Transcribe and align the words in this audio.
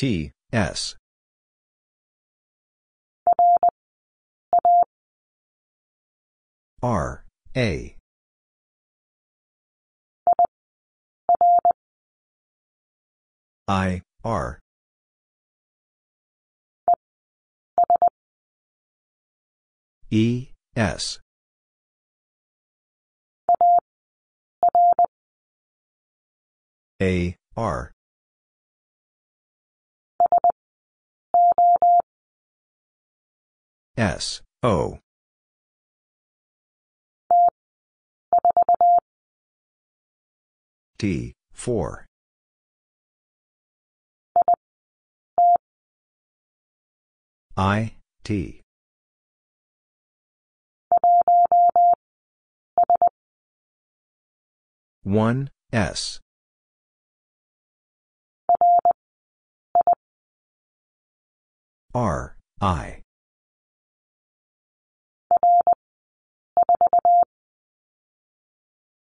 T, 0.00 0.32
S. 0.50 0.94
R, 6.82 7.26
A. 7.54 7.96
I, 13.68 14.00
R. 14.24 14.58
E, 20.10 20.48
S. 20.74 21.18
A, 27.02 27.36
R. 27.54 27.92
S, 34.00 34.40
O. 34.62 34.98
T, 40.98 41.34
4. 41.52 42.06
I, 47.58 47.92
T. 48.24 48.62
One 55.02 55.50
S 55.74 56.20
R 61.92 62.36
I 62.62 62.99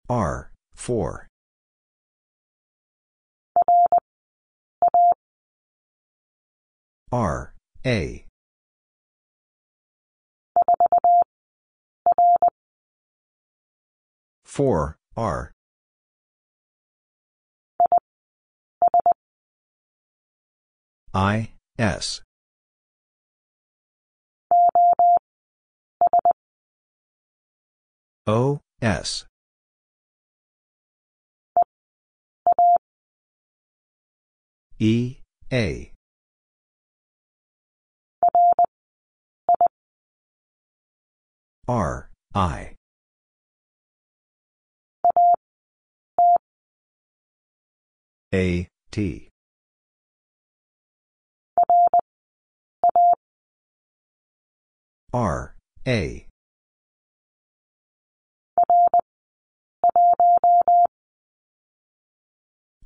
R 0.09 0.53
four. 0.75 1.27
R 7.11 7.55
A. 7.85 8.25
Four 14.45 14.97
R. 15.17 15.53
I, 21.15 21.51
S. 21.79 22.21
O, 28.29 28.59
S. 28.83 29.25
E, 34.81 35.19
A. 35.53 35.93
R, 41.69 42.11
I. 42.35 42.75
A, 48.35 48.69
T. 48.91 49.29
R, 55.13 55.55
A. 55.87 56.26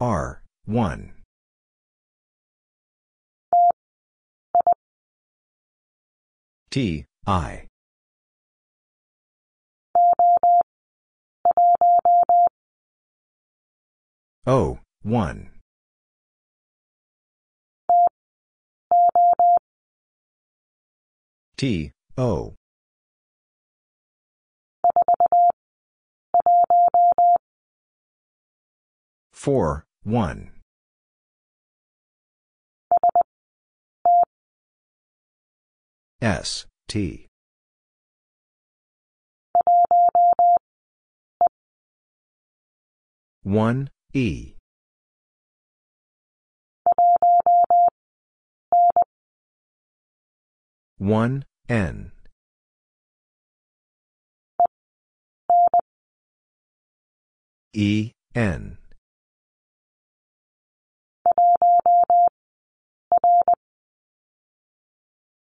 R, 0.01 0.43
1. 0.65 1.13
T, 6.71 7.05
I. 7.27 7.67
O, 14.47 14.79
1. 15.03 15.51
T, 21.59 21.93
O. 22.17 22.55
Four, 29.35 29.85
one. 30.11 30.51
S, 36.21 36.67
T. 36.89 37.29
One, 43.43 43.89
E. 44.13 44.55
One, 50.99 51.45
N. 51.69 52.11
E, 57.73 58.11
N. 58.35 58.80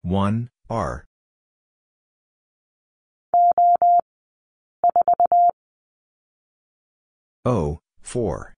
One 0.03 0.49
R. 0.69 1.05
O 7.45 7.79
four. 8.01 8.53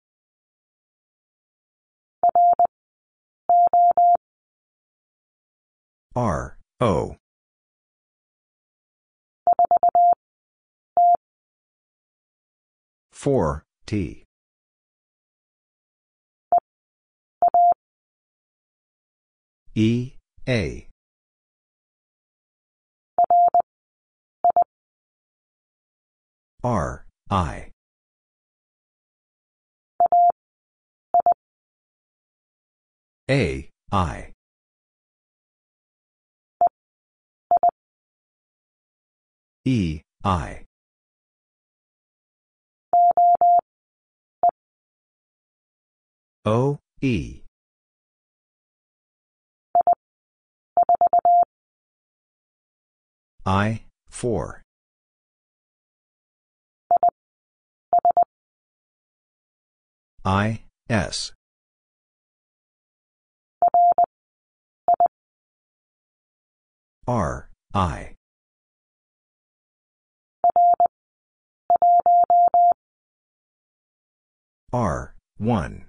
R 6.16 6.58
O. 6.80 7.18
Four 13.12 13.66
T. 13.86 14.24
E 19.76 20.14
A 20.48 20.88
R, 26.64 27.06
I. 27.30 27.72
A, 33.30 33.70
I. 33.92 34.32
E, 39.66 40.02
I. 40.24 40.66
O, 46.46 46.80
E. 47.02 47.42
I, 53.46 53.84
4. 54.10 54.63
I, 60.26 60.62
S. 60.90 61.34
R, 67.06 67.50
I. 67.74 68.16
R, 74.72 75.16
1. 75.38 75.86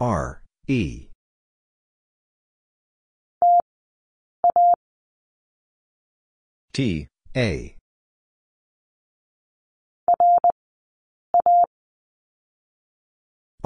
R, 0.00 0.42
E. 0.66 1.06
T, 6.72 7.06
A. 7.36 7.75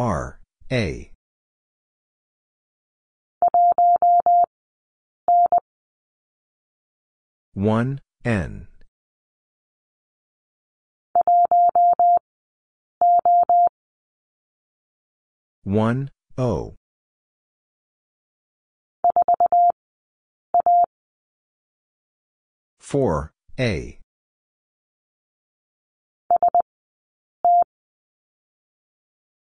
R, 0.01 0.41
A. 0.73 1.13
One 7.53 8.01
N. 8.25 8.69
one 15.65 16.11
O. 16.39 16.77
four 22.79 23.33
A 23.59 24.00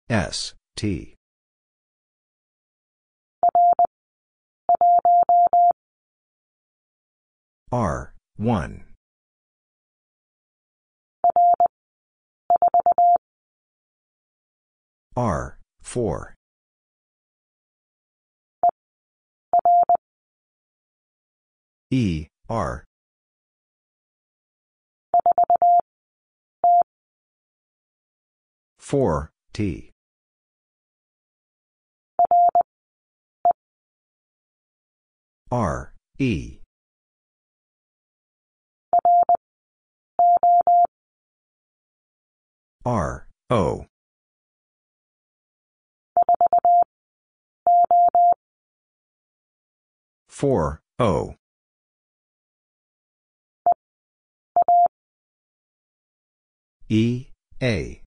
S 0.09 0.56
T 0.75 1.15
R, 7.71 8.15
1. 8.38 8.83
R, 15.15 15.59
4. 15.81 16.35
E, 21.91 22.27
R. 22.50 22.85
Four 28.79 29.29
T 29.53 29.88
R 35.51 35.94
E. 36.19 36.60
R 42.86 43.28
O. 43.50 43.86
Four 50.28 50.81
O. 51.00 51.34
E 56.90 57.28
A. 57.62 58.04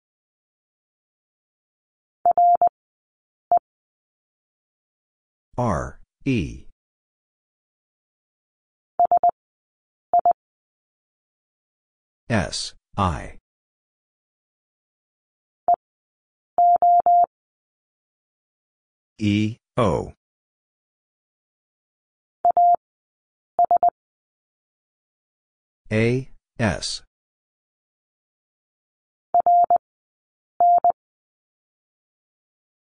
R 5.58 6.00
E 6.24 6.66
S 12.32 12.72
I. 12.96 13.36
E 19.18 19.58
O. 19.76 20.14
A 25.92 26.30
S. 26.58 27.02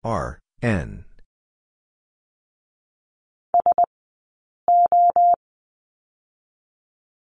R 0.04 0.38
N. 0.62 1.06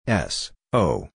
S 0.08 0.52
O 0.74 1.10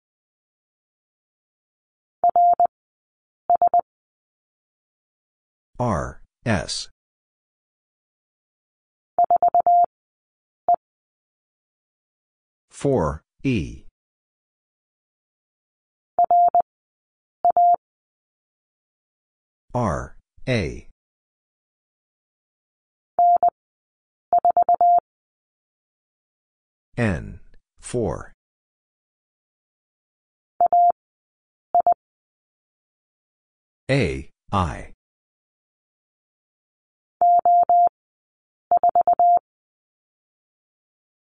R 5.79 6.21
S 6.45 6.89
4, 12.79 13.23
E. 13.43 13.83
R, 19.75 20.17
A. 20.49 20.87
N, 26.97 27.41
4. 27.81 28.33
A, 33.91 34.31
I. 34.53 34.93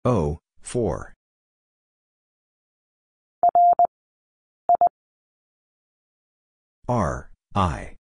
O, 0.04 0.38
4. 0.62 1.14
R, 6.88 7.30
I. 7.54 7.96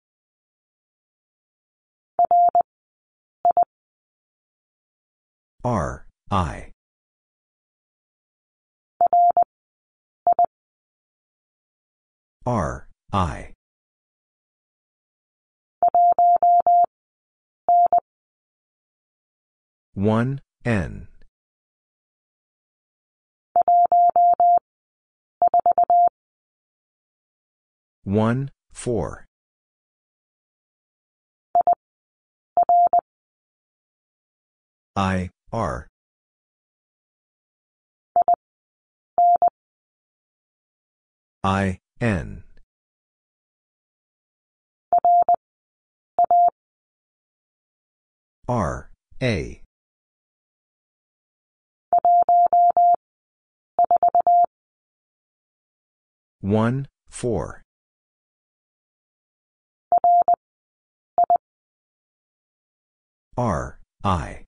R, 5.63 6.07
I. 6.31 6.73
R, 12.45 12.89
I. 13.13 13.54
One 19.95 20.41
N. 20.65 21.07
One 28.03 28.51
four. 28.73 29.25
I 34.97 35.31
R. 35.53 35.87
I 41.45 41.79
N. 42.01 42.43
R 48.49 48.91
A 49.23 49.64
one 56.45 56.87
four. 57.09 57.63
R 63.37 63.81
I. 64.05 64.45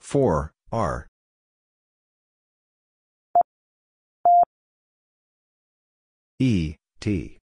Four 0.00 0.52
R. 0.70 1.08
E 6.38 6.76
T 7.00 7.41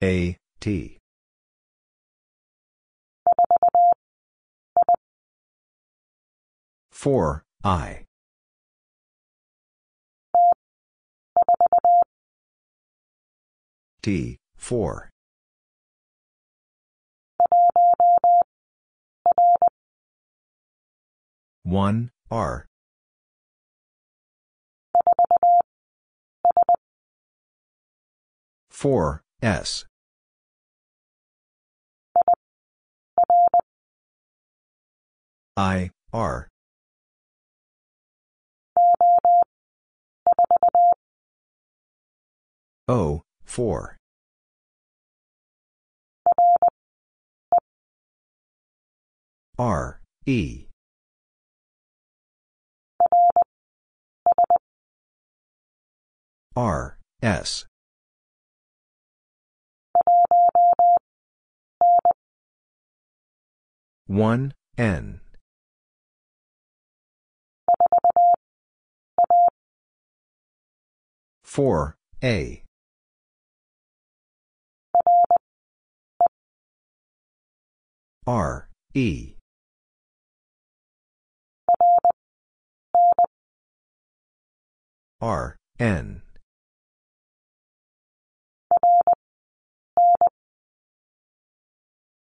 A 0.00 0.36
T. 0.60 0.98
Four 6.92 7.42
I. 7.64 8.04
T 14.02 14.38
four. 14.56 15.10
One 21.64 22.12
R. 22.30 22.66
Four 28.70 29.22
S 29.42 29.87
I, 35.58 35.90
R. 36.12 36.46
O, 42.86 43.22
4. 43.44 43.96
R, 49.58 50.00
E. 50.26 50.66
R, 56.54 56.98
S. 57.20 57.64
One 64.06 64.54
N 64.78 65.20
four 71.58 71.96
A. 72.22 72.62
R 78.26 78.68
E. 78.94 79.34
R 85.20 85.56
N. 85.80 86.22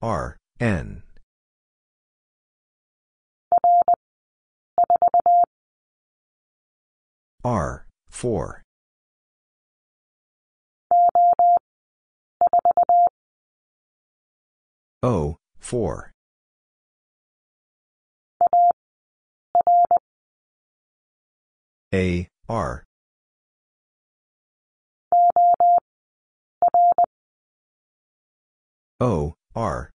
R 0.00 0.36
N 0.60 1.02
R, 7.46 7.86
4. 8.10 8.64
O, 15.04 15.36
4. 15.60 16.12
A, 21.94 22.28
R. 22.48 22.84
O, 28.98 29.34
R. 29.54 29.90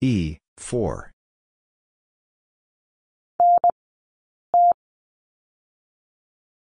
E, 0.00 0.38
4. 0.56 1.12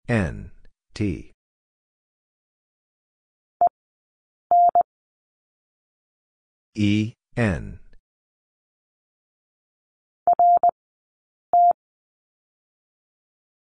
N, 0.10 0.51
T. 0.93 1.31
E, 6.75 7.13
N. 7.38 7.79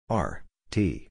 R, 0.09 0.43
T. 0.69 1.07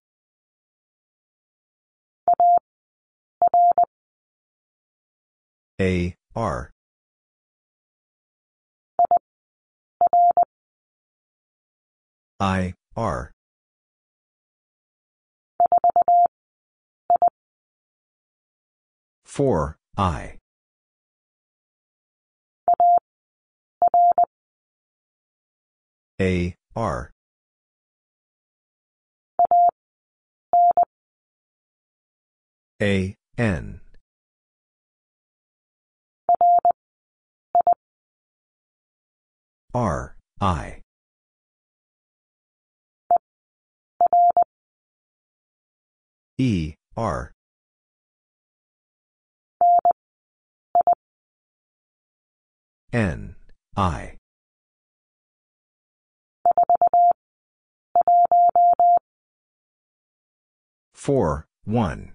A, 5.80 6.14
R. 6.36 6.70
I, 12.38 12.74
R. 12.94 13.31
Four 19.32 19.78
I. 19.96 20.36
A 26.20 26.54
R. 26.76 27.10
A 32.82 33.14
N. 33.38 33.80
R 39.72 40.16
I. 40.42 40.82
E 46.36 46.74
R 46.94 47.32
N, 52.92 53.36
I. 53.74 54.18
Four, 60.92 61.46
one. 61.64 62.12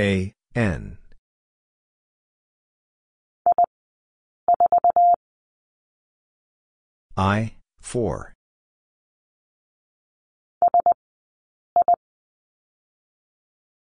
A, 0.00 0.32
N. 0.54 0.96
I, 7.18 7.52
four. 7.80 8.32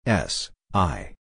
S, 0.06 0.50
I. 0.72 1.14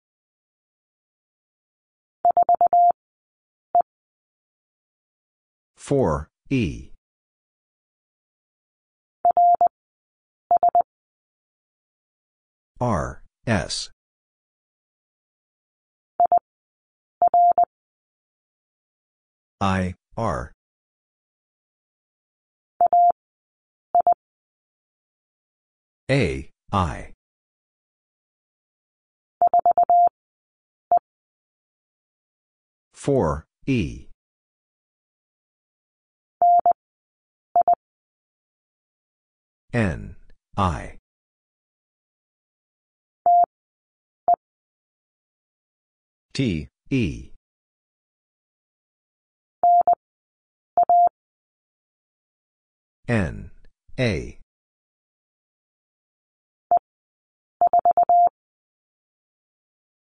Four, 5.76 6.28
E. 6.50 6.90
R, 12.80 13.22
S. 13.46 13.90
I, 19.60 19.94
R. 20.16 20.52
A, 26.10 26.50
I. 26.72 27.09
Four 33.00 33.46
E. 33.66 34.08
N 39.72 40.16
I. 40.54 40.98
T 46.34 46.68
E. 46.90 47.30
N 53.08 53.50
A. 53.98 54.38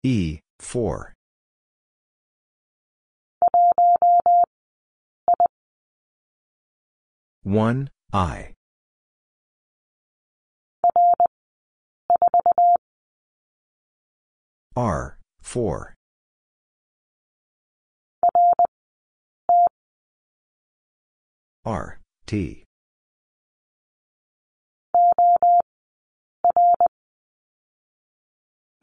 E 0.03 0.39
4 0.59 1.13
1, 7.43 7.89
I. 8.13 8.53
R, 14.75 15.17
4. 15.41 15.95
R, 21.65 21.99
T. 22.27 22.63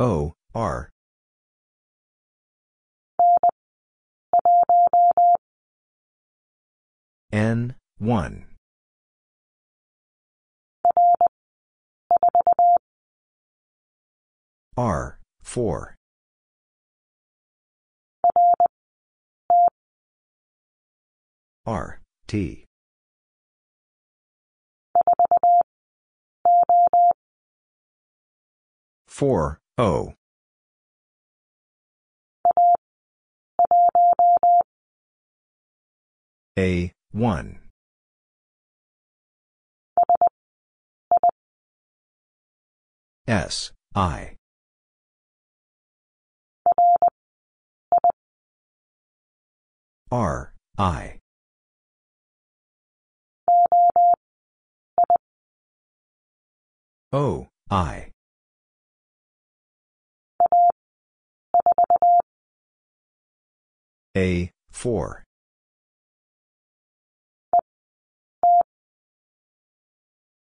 O, 0.00 0.34
R. 0.52 0.90
N, 7.32 7.76
1. 7.98 8.47
R, 14.76 15.18
4. 15.42 15.97
R, 21.66 22.00
T. 22.28 22.64
Four 29.08 29.58
O 29.76 30.14
A 36.56 36.92
1. 37.12 37.67
S, 43.28 43.73
I. 43.94 44.37
R, 50.11 50.54
I. 50.78 51.18
O, 57.12 57.49
I. 57.70 58.12
A, 64.16 64.50
4. 64.70 65.25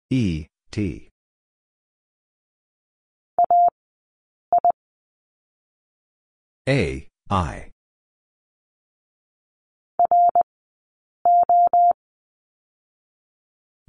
E, 0.09 0.47
T. 0.71 1.10
A, 6.71 7.05
I. 7.29 7.71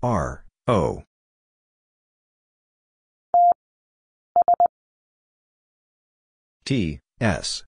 R, 0.02 0.44
O. 0.66 1.04
T, 6.64 6.98
S. 7.20 7.62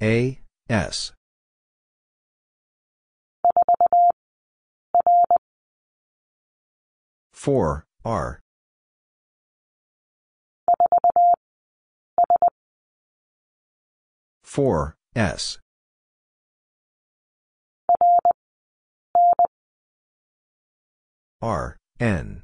A, 0.00 0.38
S. 0.70 1.12
Four, 7.32 7.84
R. 8.04 8.41
Four, 14.42 14.96
S. 15.16 15.58
R, 21.40 21.76
N. 21.98 22.42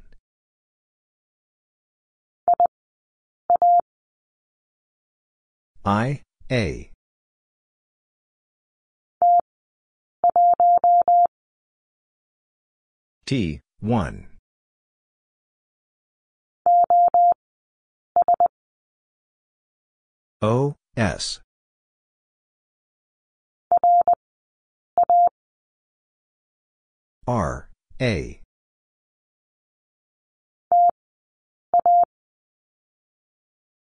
I, 5.85 6.23
A. 6.51 6.91
T, 13.27 13.61
1. 13.81 14.38
O, 20.41 20.77
S. 20.97 21.41
R, 27.27 27.69
A. 28.01 28.41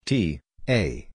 T, 0.06 0.40
A. 0.68 1.08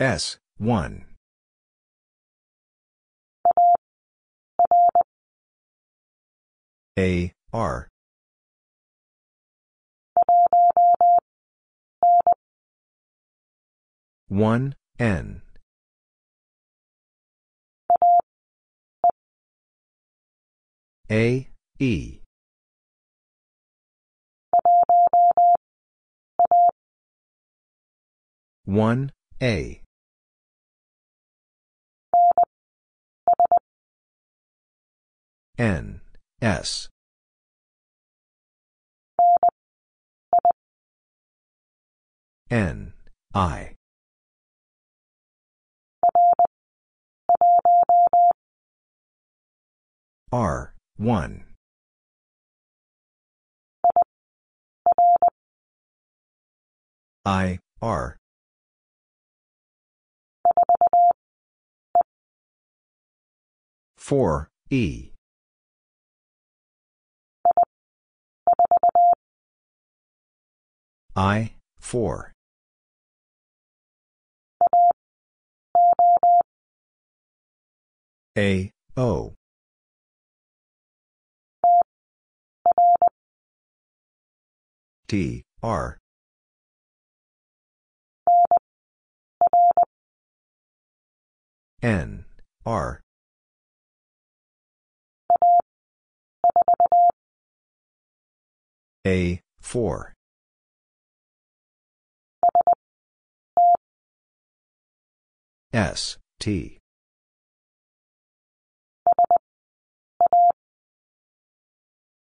S, 0.00 0.38
1. 0.56 1.04
A, 6.98 7.32
R. 7.52 7.88
One 14.28 14.74
N. 14.98 15.40
A 21.10 21.48
E. 21.78 22.18
One 28.66 29.12
A. 29.40 29.80
N 35.56 36.02
S. 36.42 36.88
N 42.50 42.92
I 43.34 43.77
R, 50.30 50.74
1. 50.98 51.44
I, 57.24 57.58
R. 57.80 58.16
Four 63.96 64.48
E 64.70 65.10
I 71.14 71.52
four 71.80 72.32
A 78.36 78.70
O 78.96 79.37
T, 85.08 85.42
R. 85.62 85.96
N, 91.82 92.26
R. 92.66 93.00
A, 99.06 99.40
4. 99.60 100.14
S, 105.72 106.18
T. 106.38 106.78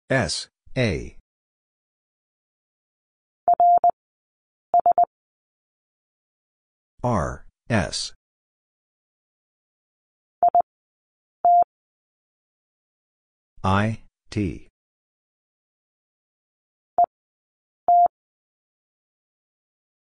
S, 0.09 0.49
A. 0.77 1.20
R, 7.03 7.47
S. 7.71 8.13
I, 13.65 14.01
T. 14.31 14.69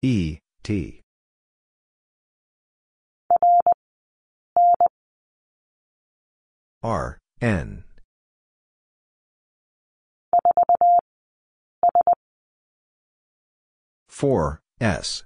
E, 0.03 0.39
T. 0.63 1.01
R, 6.83 7.19
N. 7.41 7.85
Four 14.09 14.61
S 14.81 15.25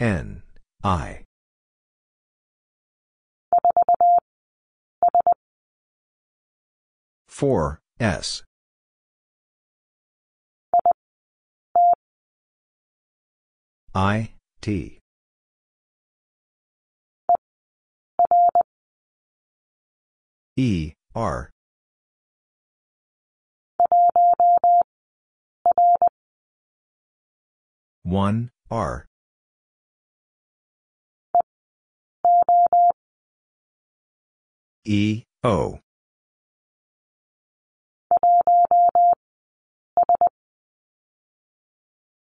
N 0.00 0.42
I 0.82 1.24
4, 7.34 7.80
S. 7.98 8.44
I, 13.92 14.30
T. 14.60 15.00
E, 20.56 20.92
R. 21.16 21.50
One 28.04 28.50
R 28.70 29.06
E 34.86 35.24
O. 35.42 35.78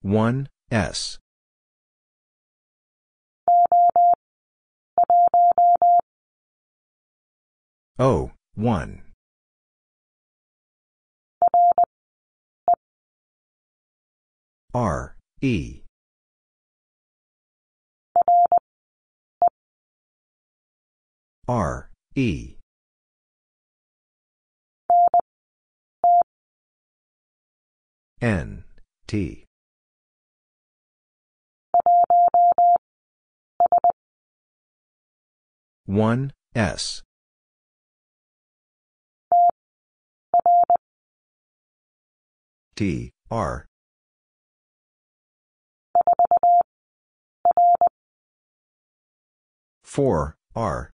One 0.02 0.48
S. 0.72 1.20
O 8.00 8.32
one. 8.56 9.04
R 14.74 15.16
E 15.42 15.83
R 21.48 21.90
E. 22.16 22.56
N 28.22 28.64
T. 29.08 29.44
One 35.86 36.32
S. 36.56 37.02
T 42.78 43.12
R. 43.30 43.66
Four 49.84 50.38
R 50.56 50.93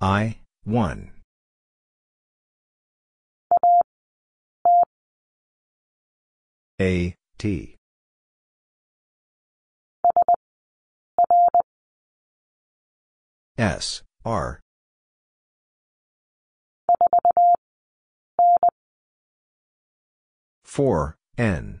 I, 0.00 0.38
1. 0.64 1.10
A, 6.80 7.14
T. 7.38 7.76
S, 13.58 14.02
R. 14.24 14.60
Four 20.62 21.16
N 21.36 21.80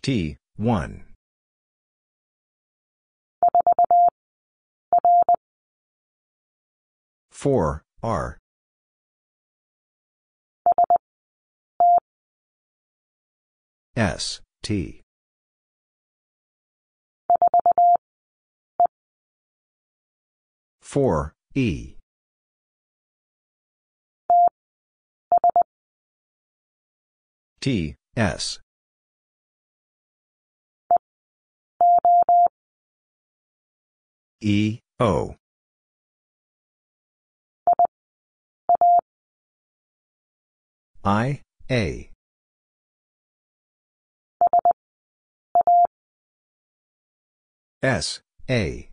T 0.00 0.38
one 0.56 1.04
four 7.30 7.84
R. 8.02 8.36
S 13.96 14.40
T. 14.62 15.02
Four 20.80 21.32
E. 21.54 21.94
T, 27.60 27.94
S. 28.16 28.58
E, 34.40 34.80
O. 35.00 35.36
I, 41.04 41.40
A. 41.70 42.10
S, 47.80 48.20
A. 48.50 48.90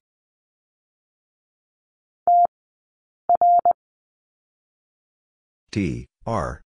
T, 5.72 6.06
R. 6.28 6.62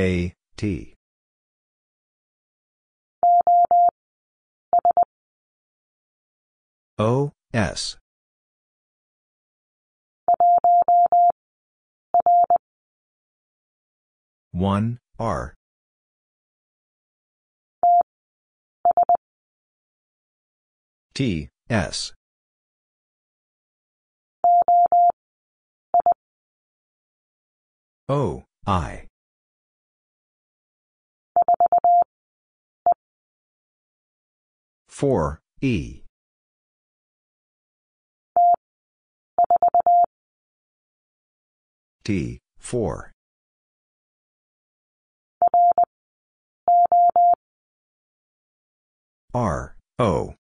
A, 0.00 0.32
T. 0.56 0.93
O, 7.06 7.32
S. 7.52 7.98
One 14.52 14.98
R. 15.18 15.52
T 21.14 21.50
S. 21.68 22.14
O 28.08 28.44
I. 28.66 29.08
Four 34.88 35.40
E 35.60 36.03
T 42.04 42.40
four 42.58 43.14
R, 49.34 49.74
O. 49.98 50.34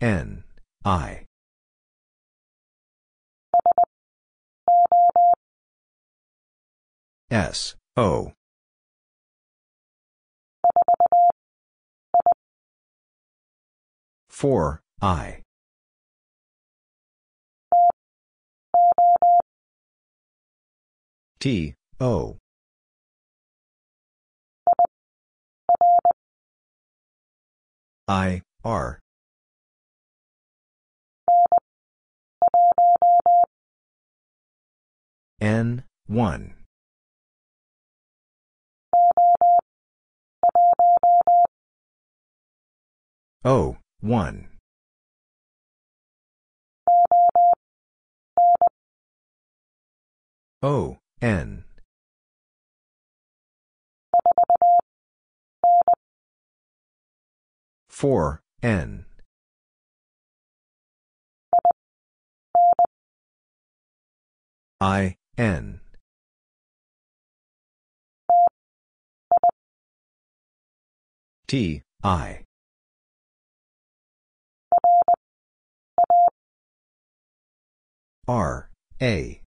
N, 0.00 0.42
I. 0.84 1.26
S, 7.30 7.76
O. 7.96 8.32
Four, 14.38 14.80
I. 15.02 15.42
T, 21.40 21.74
O. 21.98 22.36
I, 28.06 28.42
R. 28.62 29.00
N, 35.40 35.82
1. 36.06 36.54
O, 43.44 43.76
1. 44.00 44.48
O, 50.62 50.98
N. 51.20 51.64
Four 57.88 58.42
N 58.62 59.04
I, 64.80 65.16
N. 65.36 65.80
T, 71.48 71.82
I. 72.04 72.47
R, 78.28 78.68
A. 79.00 79.40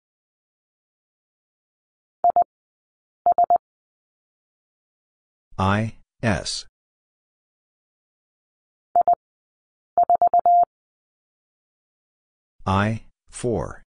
I, 5.59 5.97
S. 6.23 6.65
I, 12.65 13.03
4. 13.29 13.83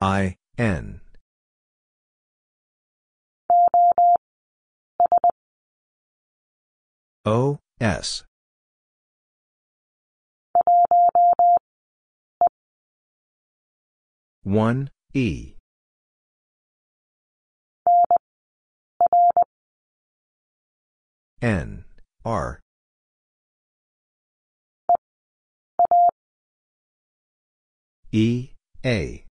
I, 0.00 0.36
N. 0.56 1.00
O, 7.24 7.58
S. 7.80 8.22
One 14.44 14.90
E. 15.14 15.54
N 21.40 21.84
R. 22.24 22.60
E 28.10 28.50
A. 28.84 29.24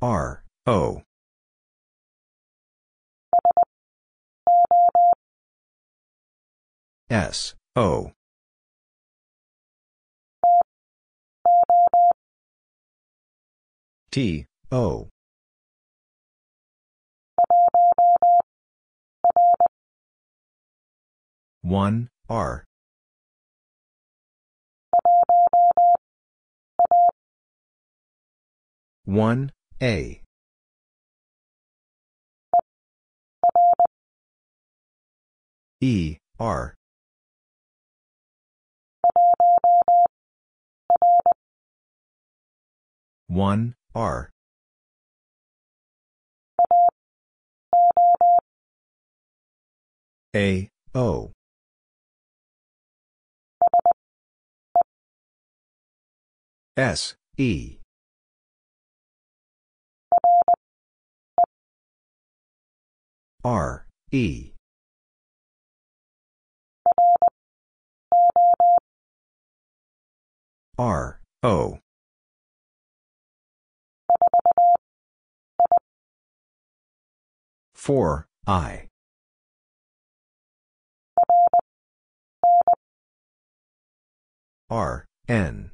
R 0.00 0.44
O. 0.66 1.02
S 7.10 7.54
O 7.76 8.15
T 14.16 14.46
O. 14.72 15.10
One 21.60 22.08
R. 22.30 22.64
One 29.04 29.52
A. 29.82 30.22
E 35.82 36.16
R. 36.40 36.74
One 43.28 43.74
R. 43.96 44.28
A 50.36 50.68
O. 50.94 51.32
S 56.76 57.14
E. 57.38 57.78
R 63.42 63.86
E. 64.12 64.52
R 70.76 71.20
O 71.42 71.78
four 77.86 78.26
I. 78.48 78.88
R 84.68 85.04
N. 85.28 85.70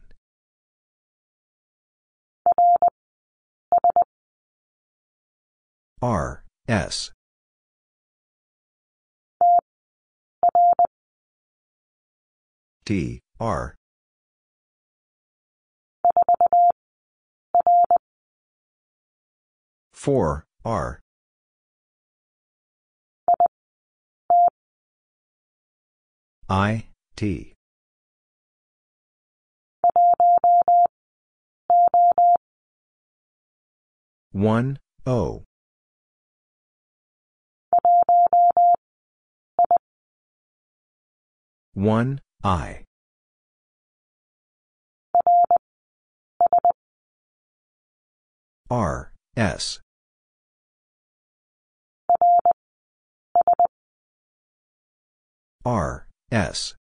R 6.03 6.45
S. 6.69 7.13
T 12.85 13.21
R. 13.41 13.75
four 19.95 20.45
R 20.65 21.02
I 26.53 26.85
T. 27.17 27.55
One 34.33 34.79
O. 35.07 35.45
One 41.73 42.21
I. 42.45 42.85
R 48.69 49.15
S. 49.39 49.81
R 55.65 56.09
S. 56.33 56.75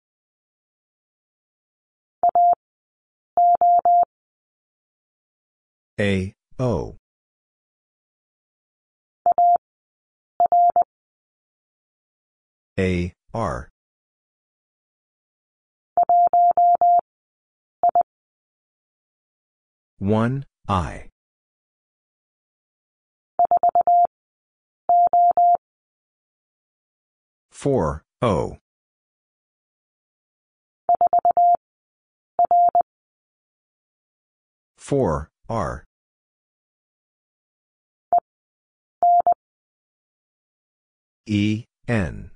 A 5.99 6.33
O. 6.57 6.95
A 12.79 13.13
R. 13.33 13.69
One 19.99 20.45
I. 20.69 21.09
Four 27.51 28.03
O 28.21 28.60
four 34.91 35.29
R. 35.47 35.85
E 41.25 41.63
N. 41.87 42.31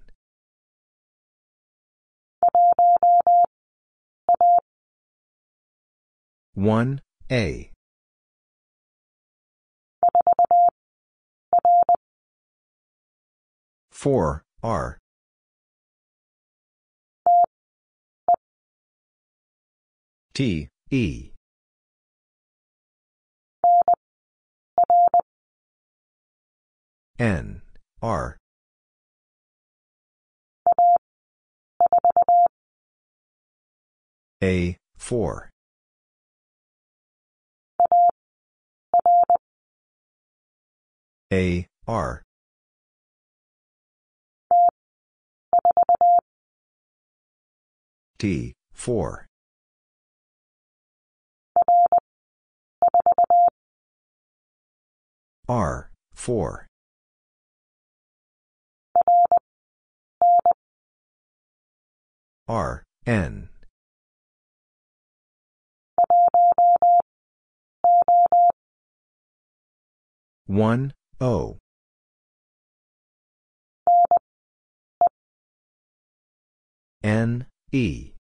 One 6.53 7.01
A. 7.29 7.71
Four 13.91 14.43
R 14.63 14.97
T 20.35 20.67
E. 20.91 21.31
N 27.17 27.61
R. 28.01 28.37
A 34.43 34.77
4 34.97 35.49
A 41.31 41.67
R. 41.87 42.23
T, 48.19 48.53
4. 48.73 49.25
R, 55.47 55.91
4. 56.15 56.67
R, 62.47 62.83
N. 63.05 63.49
One 70.47 70.93
O 71.19 71.57
N 77.03 77.45
E 77.71 78.14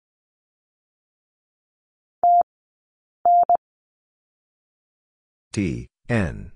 T 5.53 5.85
N. 6.09 6.51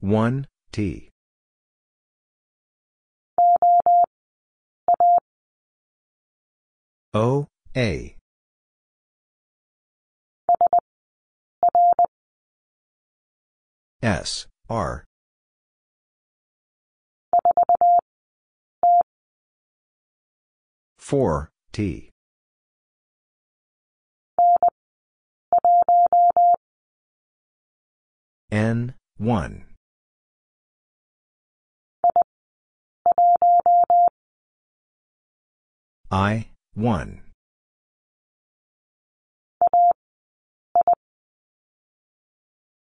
One 0.00 0.46
T. 0.70 1.08
O 7.14 7.46
A. 7.74 8.16
S, 14.02 14.46
R. 14.68 15.04
Four 20.98 21.50
T 21.72 22.11
N 28.50 28.94
one. 29.16 29.64
I 36.10 36.48
one. 36.74 37.22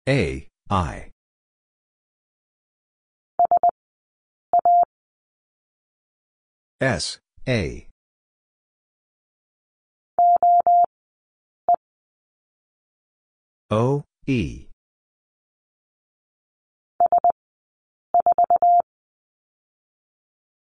A 0.08 0.47
I. 0.71 1.12
S, 6.82 7.19
A. 7.47 7.88
O, 13.71 14.03
E. 14.25 14.67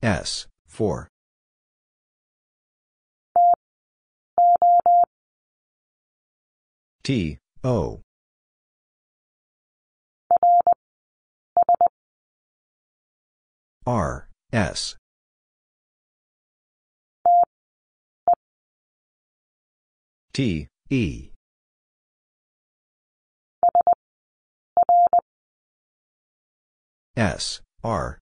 S, 0.00 0.46
4. 0.68 1.08
T, 7.02 7.38
O. 7.64 8.00
R, 13.86 14.28
S. 14.52 14.96
T, 20.32 20.68
E. 20.90 21.33
S, 27.16 27.60
R. 27.84 28.18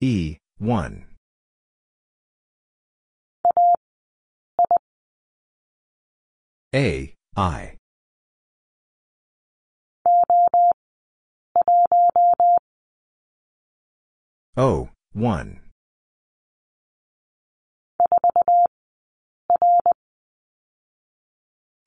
E, 0.00 0.38
1. 0.58 1.04
A, 6.74 7.14
I. 7.36 7.76
O, 14.56 14.88
1. 15.12 15.60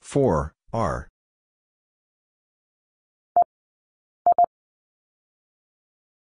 Four 0.01 0.53
R. 0.73 1.07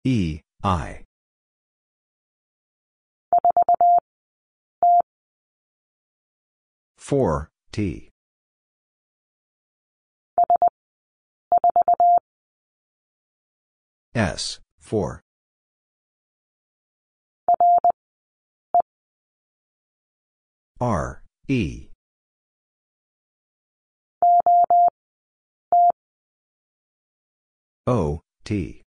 E. 0.04 0.42
I. 0.64 1.04
four 6.98 7.50
T. 7.72 8.10
S 14.14 14.60
four. 14.80 15.22
R 20.80 21.24
E 21.48 21.87
O, 27.90 28.20
T. 28.44 28.84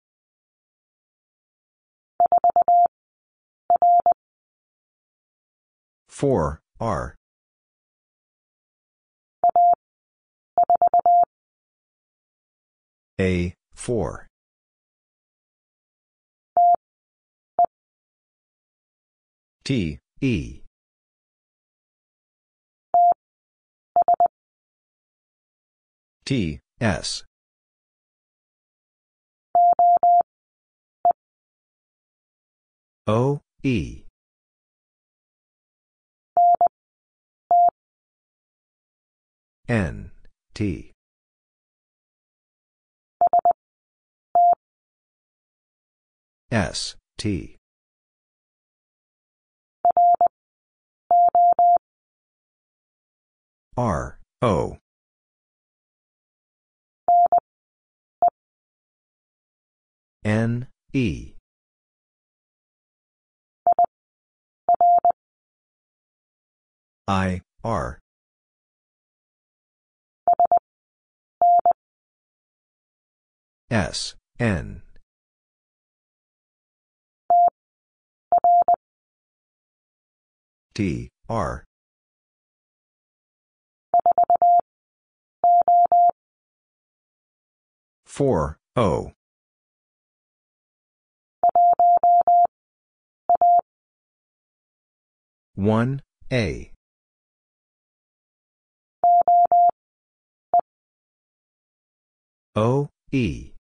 Four 6.08 6.62
R. 6.80 7.16
A 13.20 13.54
four. 13.74 14.28
T 19.66 20.00
E. 20.22 20.62
T 26.26 26.60
S 26.80 27.24
O, 33.08 33.42
E. 33.62 34.04
N, 39.68 40.12
T. 40.56 40.92
S, 46.50 46.96
T. 47.20 47.58
R, 53.78 54.20
O. 54.42 54.78
N, 60.24 60.68
E. 60.92 61.35
I, 67.08 67.42
R. 67.64 68.00
S, 73.70 74.16
N. 74.40 74.82
T, 80.74 81.10
R. 81.30 81.64
Four 88.06 88.58
O 88.76 89.12
one 95.56 96.02
A 96.32 96.72
O, 102.58 102.88
E. 103.12 103.52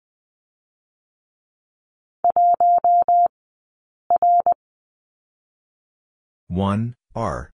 One 6.47 6.95
R. 7.16 7.51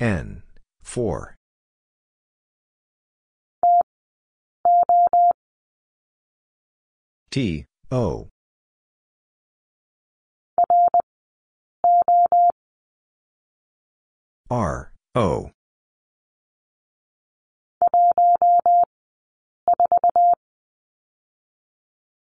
N 0.00 0.42
four. 0.82 1.36
T 7.30 7.66
O. 7.90 8.28
R 14.48 14.95
O. 15.16 15.50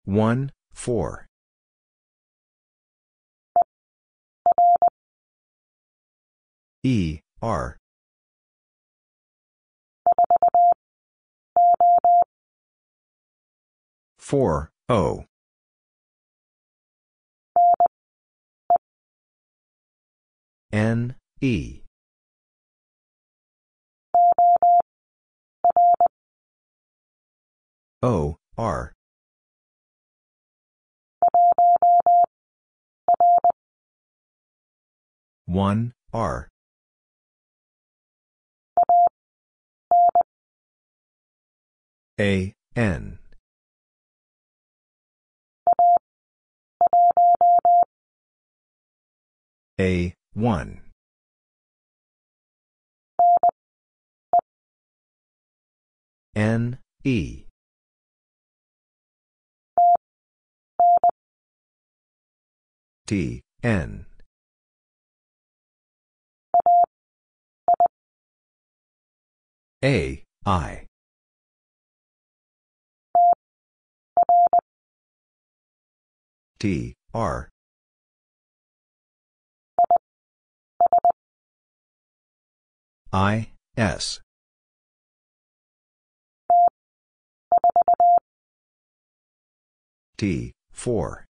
One 0.04 0.52
four. 0.74 1.26
E 6.84 7.20
R. 7.42 7.78
Four 14.18 14.72
O. 14.90 15.24
N 20.74 21.16
E 21.40 21.81
O 28.04 28.38
R. 28.58 28.94
One 35.46 35.94
R. 36.14 36.50
A 42.20 42.54
N. 42.76 43.20
A 49.80 50.16
one 50.34 50.81
N 56.42 56.80
E. 57.04 57.46
T 63.06 63.42
N. 63.62 64.08
A 69.86 70.24
I. 70.44 70.88
T 76.60 76.96
R. 77.14 77.50
I 83.14 83.52
S 83.78 84.20
T 90.18 90.54
four. 90.72 91.26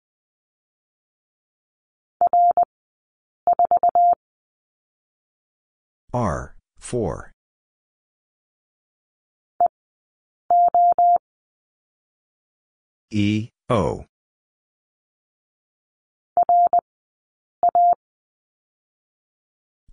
R 6.14 6.56
four. 6.80 7.32
E 13.12 13.50
O. 13.70 14.06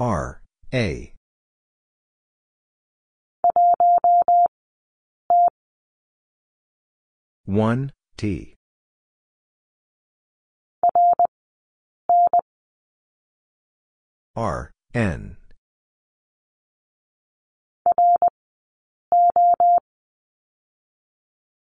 R 0.01 0.43
A 0.73 1.14
one 7.47 7.93
T. 8.17 8.55
R 14.35 14.73
N. 14.95 15.37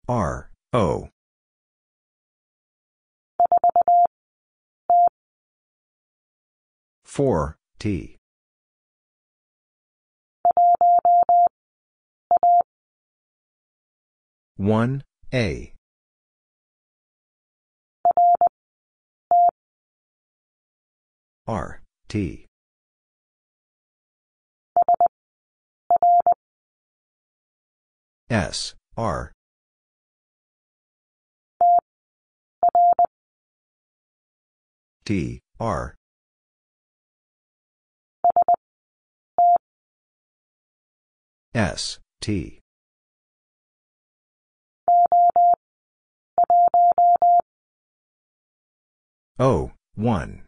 R 0.08 0.50
O. 0.72 1.08
Four 7.04 7.56
T. 7.78 8.16
One 14.56 15.02
A. 15.34 15.72
R. 21.48 21.82
T. 22.08 22.46
S. 28.30 28.76
R. 28.96 29.32
T. 35.04 35.40
R. 35.58 35.96
S. 41.52 41.98
T 42.20 42.60
O 49.38 49.72
one. 49.96 50.42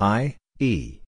I 0.00 0.36
E. 0.58 1.00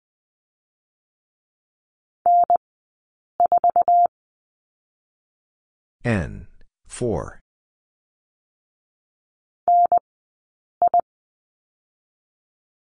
N 6.05 6.47
four. 6.87 7.41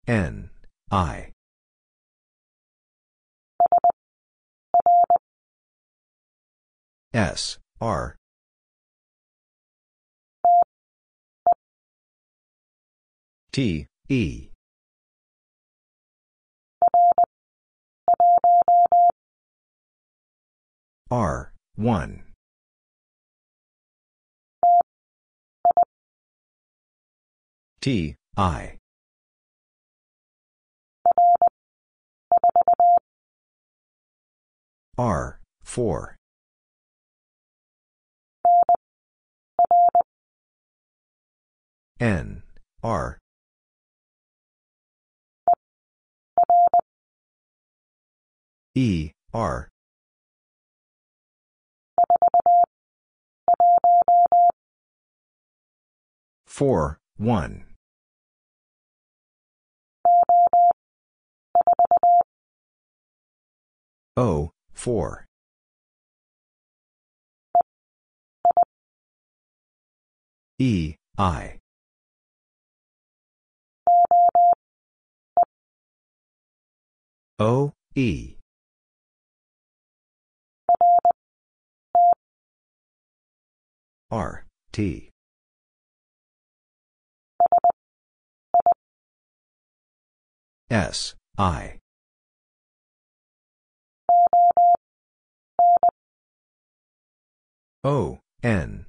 N 0.08 0.50
I. 0.90 1.32
S 7.14 7.58
R 7.80 8.17
T 13.58 13.88
E. 14.08 14.50
R 21.10 21.52
one. 21.74 22.22
T 27.80 28.14
I. 28.36 28.78
R 34.96 35.40
four. 35.64 36.16
N 41.98 42.44
R 42.84 43.18
E, 48.74 49.10
R. 49.32 49.68
Four, 56.46 56.98
one. 57.16 57.64
O, 64.16 64.50
four. 64.72 65.26
E, 70.58 70.96
I. 71.16 71.60
O, 77.38 77.72
E. 77.94 78.37
R, 84.10 84.46
T. 84.72 85.10
S, 90.70 91.14
I. 91.36 91.78
O, 97.84 98.18
N. 98.42 98.86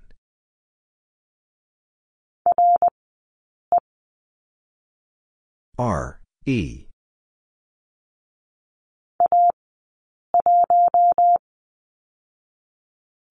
R, 5.78 6.22
E. 6.46 6.86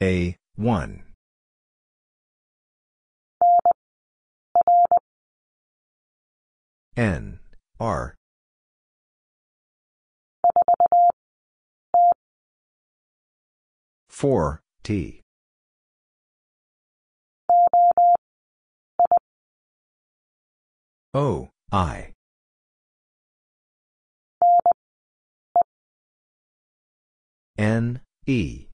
A, 0.02 0.36
1. 0.56 1.07
N, 6.98 7.38
R. 7.78 8.16
Four 14.08 14.62
T. 14.82 15.20
O 21.14 21.50
I. 21.70 22.14
N 27.56 28.00
E. 28.26 28.66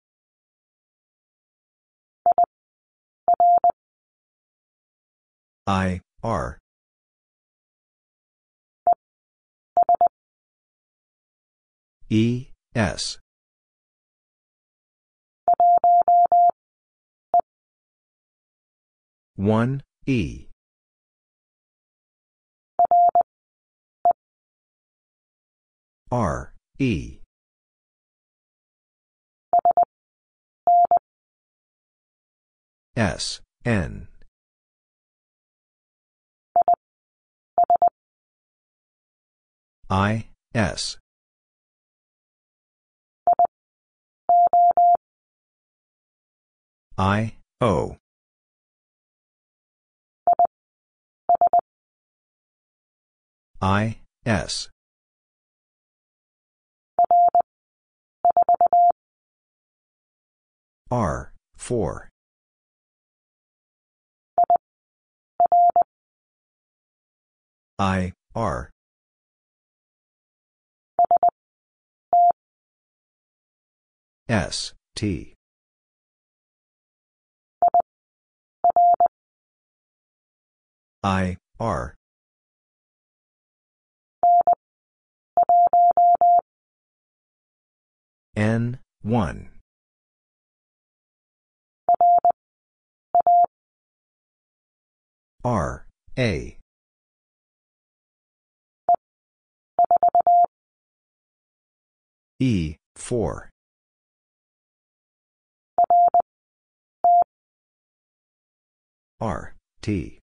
I 5.66 6.00
R 6.22 6.58
E 12.10 12.48
S. 12.74 13.18
One 19.36 19.82
E. 20.06 20.46
R 26.10 26.54
E. 26.78 27.18
S 32.96 33.40
N. 33.64 34.08
I 39.90 40.28
S 40.54 40.98
I 46.96 47.34
O. 47.60 47.96
I 53.60 53.98
S. 54.24 54.68
R 60.90 61.32
4 61.56 62.08
I 67.78 68.12
R. 68.36 68.70
S 74.28 74.72
T 74.94 75.33
I 81.04 81.36
R. 81.60 81.94
N 88.34 88.78
1 89.02 89.50
R 95.44 95.86
A. 96.18 96.58
E 102.40 102.76
4 102.96 103.50
R 109.20 109.54
T 109.82 110.23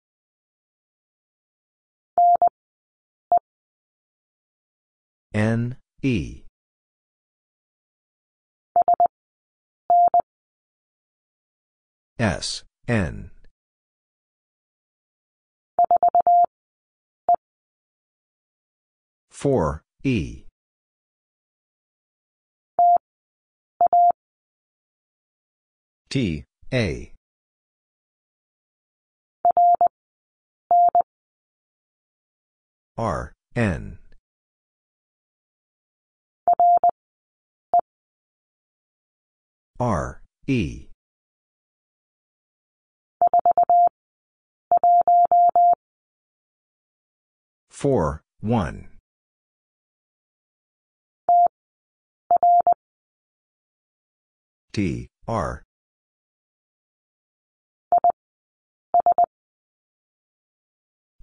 N 5.35 5.77
E. 6.03 6.43
S 12.19 12.65
N. 12.87 13.31
Four 19.31 19.83
E. 20.05 20.45
T 26.11 26.45
A. 26.73 27.13
R 32.99 33.33
N 33.57 33.99
R 39.83 40.23
E. 40.47 40.87
Four 47.69 48.23
one. 48.41 48.87
T 54.73 55.09
R. 55.27 55.65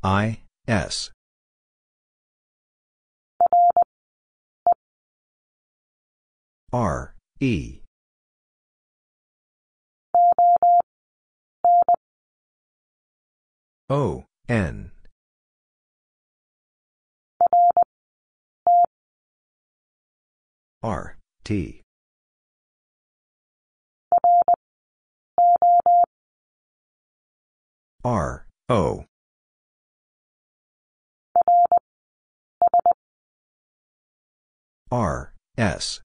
I 0.04 0.42
S. 0.68 1.12
R 6.74 7.16
E 7.40 7.79
O 13.92 14.26
N. 14.48 14.92
R 20.84 21.18
T. 21.44 21.82
R 28.04 28.46
O. 28.70 29.06
R 34.92 35.34
S. 35.58 36.02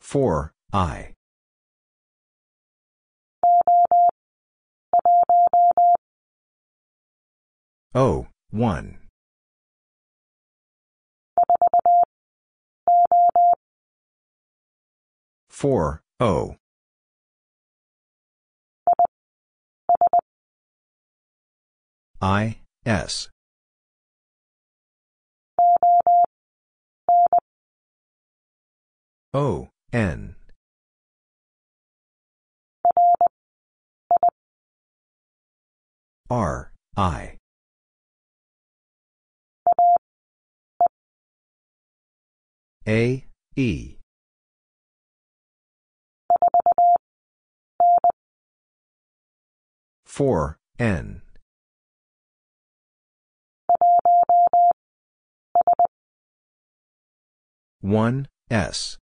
Four 0.00 0.52
I 0.72 1.13
O, 7.96 8.26
1. 8.50 8.98
Four 15.48 16.02
O 16.18 16.56
I 22.20 22.58
S. 22.84 23.28
O 29.32 29.68
N. 29.92 30.34
R 36.30 36.72
I. 36.96 37.33
A, 42.86 43.24
E. 43.56 43.96
Four 50.04 50.58
N. 50.78 51.22
One 57.80 58.28
S. 58.50 58.98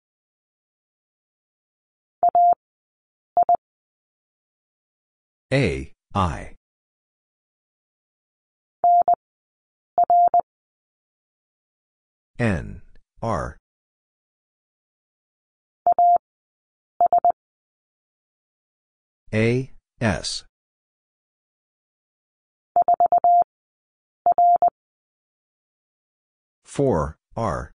A 5.53 5.93
I. 6.15 6.55
N 12.39 12.83
R 13.23 13.60
A 19.33 19.71
S. 20.01 20.45
Four 26.65 27.17
R. 27.37 27.71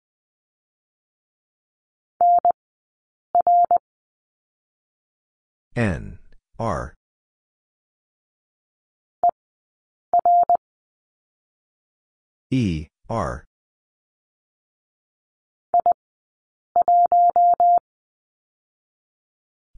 N 5.76 6.20
R. 6.58 6.93
E 12.49 12.88
R. 13.10 13.45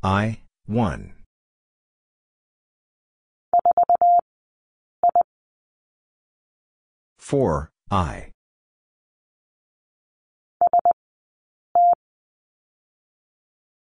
I 0.04 0.40
1 0.66 1.23
4 7.24 7.72
I. 7.90 8.32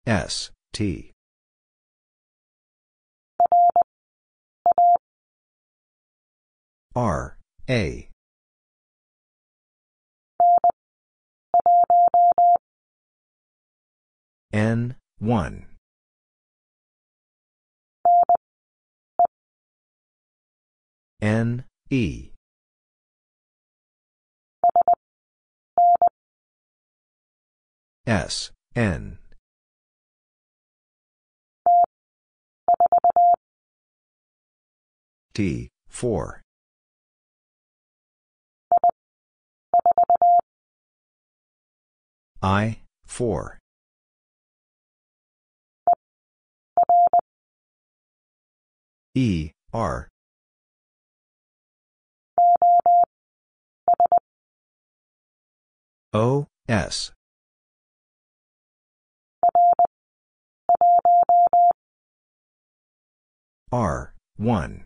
S 0.04 0.50
T. 0.72 1.12
R 6.96 7.38
A. 7.70 8.10
N 14.52 14.96
1 15.20 15.66
N 21.22 21.64
E 21.90 22.30
S 28.08 28.52
N. 28.74 29.18
T 35.34 35.68
4 35.88 36.40
I 42.40 42.78
4 43.04 43.58
E 49.14 49.50
R. 49.74 50.08
O 56.14 56.46
S 56.68 57.12
R 63.70 64.14
1 64.36 64.84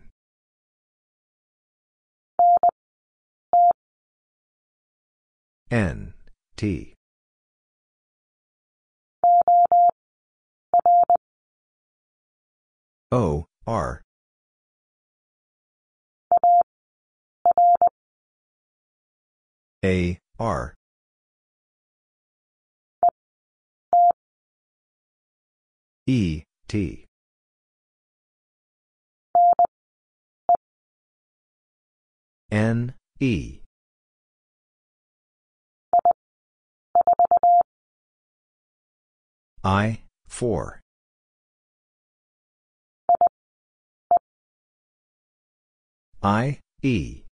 N 5.71 6.13
T. 6.55 6.93
O 13.11 13.45
R. 13.65 14.01
A 19.85 20.19
R 20.39 20.75
E 26.05 26.43
T. 26.67 27.05
N 32.51 32.93
E. 33.19 33.61
I 39.63 40.01
4 40.27 40.81
I 46.21 46.59
E. 46.81 47.23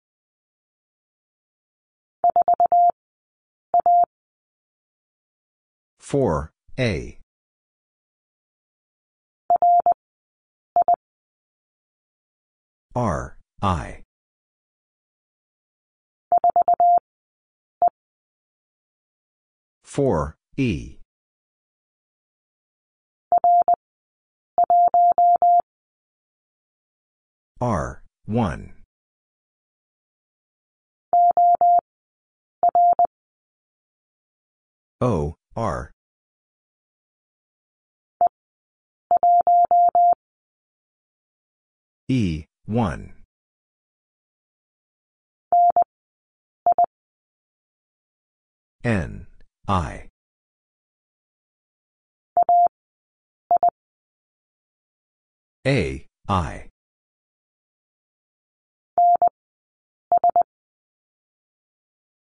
Four 5.99 6.51
A 6.79 7.20
R 12.95 13.38
I. 13.62 14.03
Four 19.84 20.36
E. 20.57 20.99
R 27.61 28.03
one. 28.26 28.72
O 35.01 35.36
R. 35.55 35.93
E 42.09 42.49
1 42.71 43.12
N. 48.85 49.27
I. 49.66 50.09
A. 55.66 56.07
I. 56.29 56.68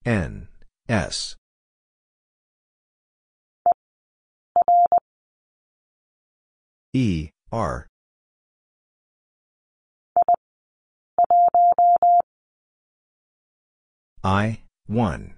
N. 0.03 0.47
S. 0.89 1.35
E. 6.91 7.29
R 7.51 7.87
I 14.23 14.61
1 14.87 15.33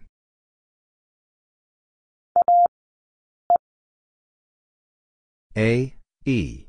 A, 5.57 5.95
E. 6.25 6.65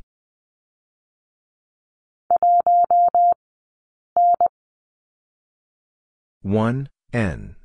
One 6.42 6.88
N. 7.12 7.56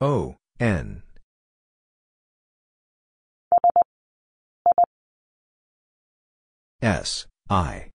O 0.00 0.36
N. 0.60 1.02
S 6.80 7.26
I 7.48 7.90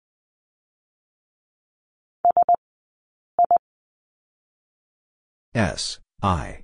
S 5.54 5.98
I 6.22 6.62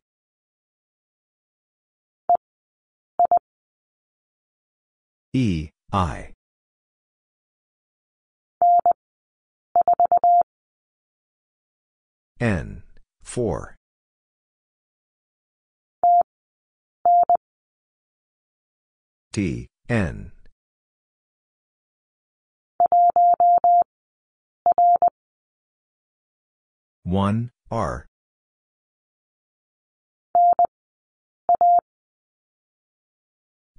E 5.35 5.71
I 5.93 6.33
N, 12.41 12.85
4. 13.23 13.77
T, 19.33 19.67
N. 19.89 20.33
One 27.03 27.51
R 27.73 28.08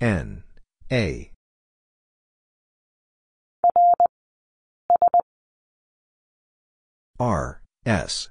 N. 0.01 0.43
A. 0.89 1.31
R. 7.19 7.61
S. 7.85 8.29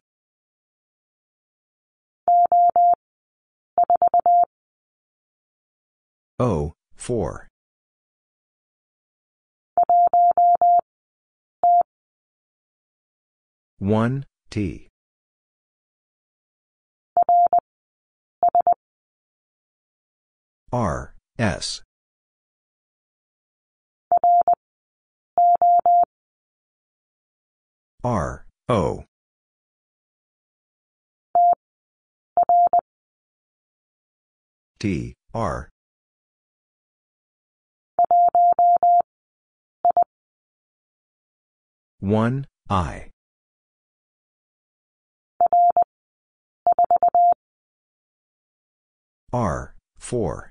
O, 6.39 6.73
4. 6.97 7.49
One 13.79 14.25
T. 14.51 14.89
R 20.73 21.18
S. 21.39 21.83
R. 28.03 28.45
O. 28.69 29.05
T. 34.81 35.15
R. 35.33 35.69
One 42.01 42.47
I. 42.69 43.11
R. 49.33 49.75
Four 49.99 50.51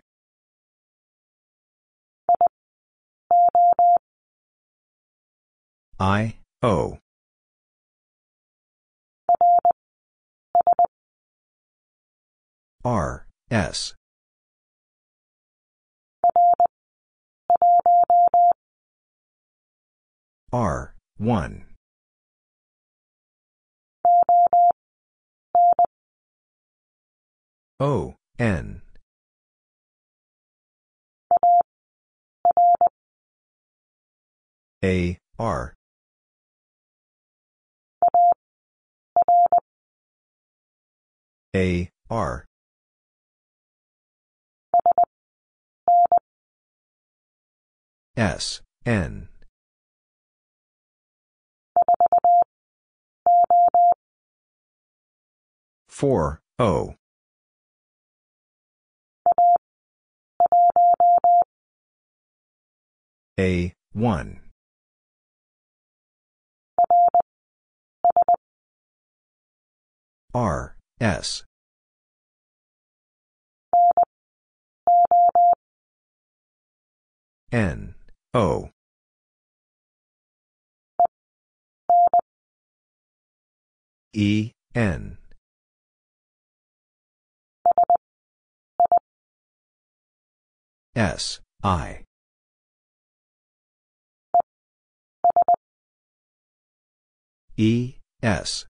I 6.00 6.38
O 6.62 7.00
R 12.84 13.28
S 13.50 13.93
R, 20.54 20.95
1. 21.18 21.66
O, 27.82 28.16
N. 28.39 28.82
A, 34.84 35.20
R. 35.38 35.77
A, 41.58 41.89
R. 42.12 42.45
S, 48.16 48.62
N. 48.86 49.30
Four 55.88 56.41
O 56.60 56.93
A 63.39 63.74
one 63.93 64.41
R 70.36 70.76
S 71.01 71.47
N 77.52 77.95
O. 78.34 78.70
E 84.14 84.52
N. 84.76 85.18
S 90.95 91.39
I. 91.64 92.04
E 97.56 97.95
S. 98.22 98.66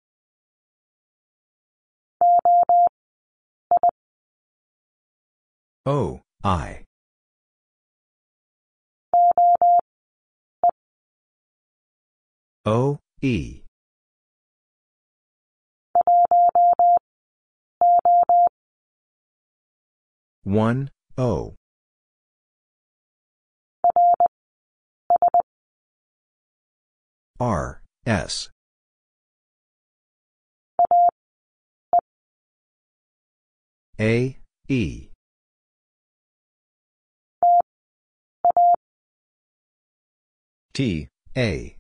O 5.86 6.21
I 6.43 6.82
O 12.66 12.97
E. 13.22 13.64
One 20.43 20.89
O. 21.18 21.55
R 27.38 27.82
S. 28.05 28.49
A 33.99 34.38
E. 34.70 35.09
T 40.74 41.07
A 41.36 41.78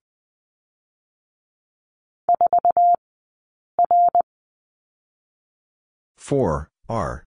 four 6.23 6.69
R. 6.87 7.25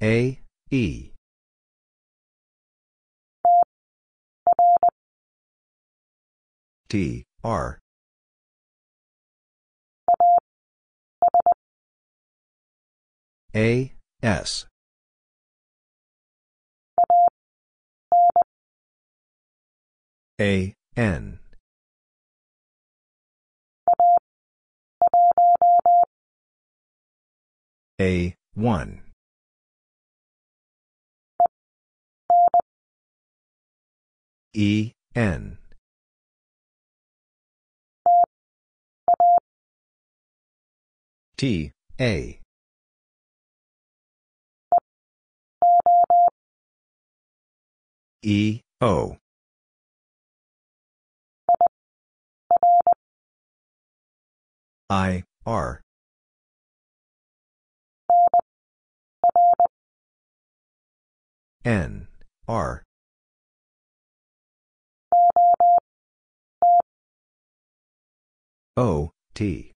A 0.00 0.40
E. 0.70 1.10
T 6.88 7.24
R. 7.44 7.78
A 13.54 13.92
S. 14.22 14.64
A 20.40 20.74
N 20.96 21.41
A, 28.02 28.34
1. 28.54 29.00
E, 34.54 34.90
N. 35.14 35.58
T, 41.36 41.70
A. 42.00 42.40
E, 48.24 48.60
O. 48.80 49.16
I, 54.90 55.22
R. 55.46 55.81
N, 61.64 62.08
R. 62.48 62.82
O, 68.76 69.10
T. 69.34 69.72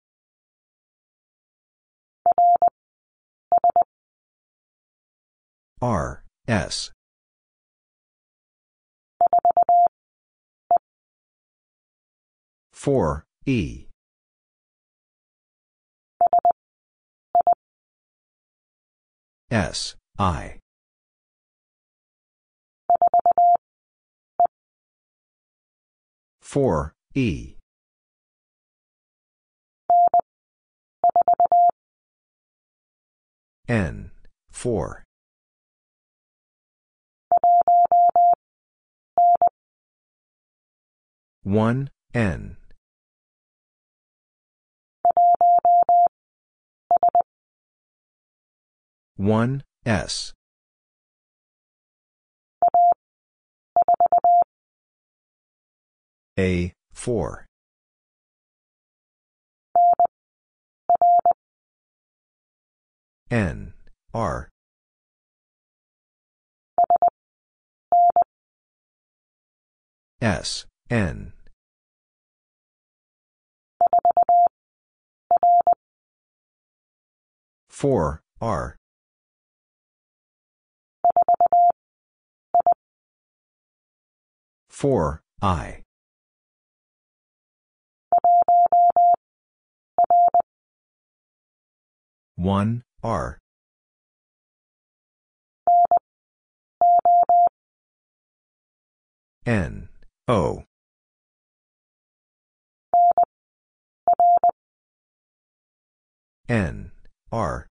R, 5.80 6.24
S. 6.49 6.91
Four 12.72 13.24
E 13.47 13.87
S 19.51 19.95
I 20.18 20.59
four 26.57 26.94
E. 27.14 27.57
N 33.68 34.11
four. 34.50 35.04
One 41.42 41.90
N. 42.14 42.57
One 49.18 49.62
S 49.84 50.32
A 56.39 56.72
four. 56.93 57.47
N 63.30 63.72
R. 64.12 64.49
S 70.20 70.66
N. 70.91 71.32
4, 77.76 78.22
R. 78.41 78.76
Four 84.70 85.20
I 85.43 85.82
one 92.36 92.82
R. 93.02 93.38
N 99.46 99.88
O. 100.28 100.64
N 106.48 106.92
R. 107.32 107.66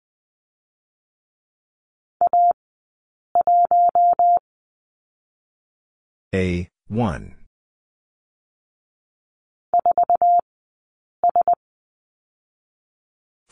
A 6.34 6.70
1 6.88 7.36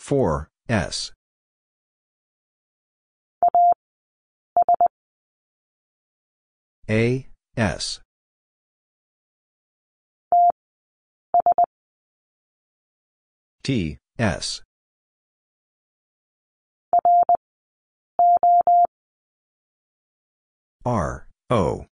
4 0.10 0.50
S. 0.68 1.12
A 6.90 7.28
S. 7.56 8.00
T 13.62 14.00
S. 14.18 14.64
R 20.84 21.28
O. 21.52 21.86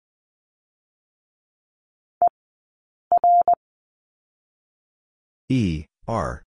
E 5.48 5.86
R 6.06 6.44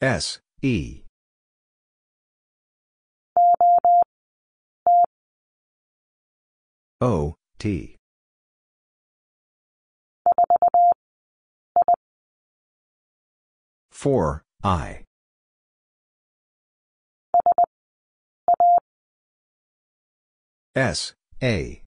S 0.00 0.38
E. 0.62 1.02
O 7.00 7.34
T. 7.58 7.96
Four 13.90 14.44
I. 14.62 15.02
S 20.76 21.14
A. 21.42 21.82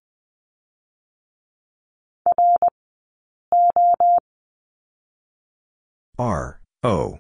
R 6.18 6.62
O 6.84 7.20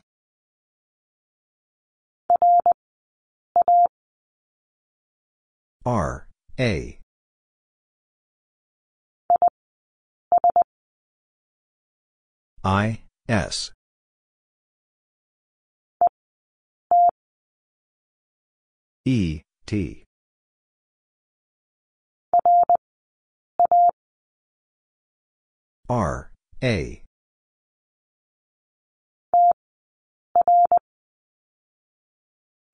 R 5.86 6.27
A. 6.59 6.99
I 12.63 13.01
S. 13.27 13.71
E 19.05 19.41
T. 19.65 20.03
R 25.89 26.32
A. 26.63 27.01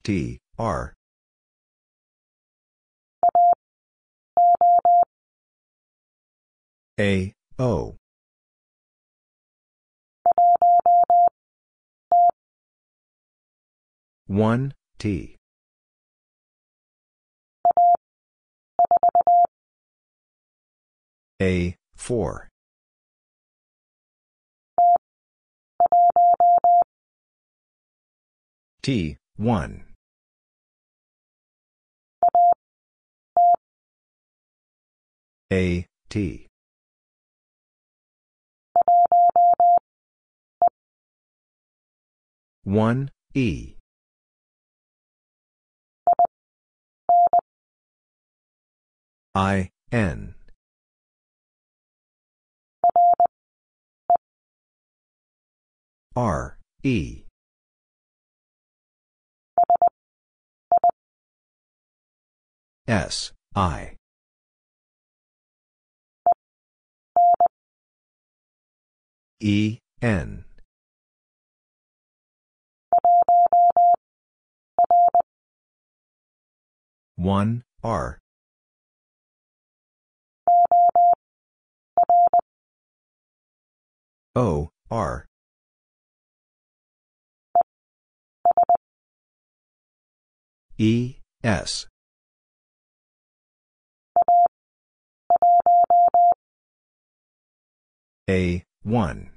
T 0.03 0.39
R 0.59 0.96
A 6.99 7.31
O. 7.59 7.95
One 14.25 14.73
T. 14.97 15.35
A 21.39 21.75
four. 21.95 22.49
T 28.81 29.17
one. 29.35 29.83
A 35.53 35.85
T 36.09 36.46
1, 42.67 43.09
E. 43.33 43.75
I, 49.33 49.69
N. 49.89 50.35
R, 56.13 56.57
E. 56.83 57.23
S, 62.85 63.31
I. 63.55 63.95
E, 69.39 69.79
N. 70.01 70.46
One 77.15 77.63
R. 77.83 78.19
O 84.35 84.69
R. 84.91 85.25
E 90.77 91.15
S. 91.43 91.87
A 98.29 98.63
1 98.83 99.36